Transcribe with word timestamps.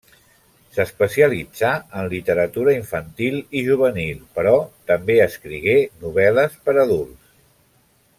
S'especialitzà 0.75 1.73
en 1.99 2.07
literatura 2.13 2.73
infantil 2.77 3.37
i 3.61 3.63
juvenil, 3.67 4.23
però 4.39 4.55
també 4.93 5.19
escrigué 5.27 5.77
novel·les 6.07 6.57
per 6.67 6.75
a 6.79 6.83
adults. 6.87 7.29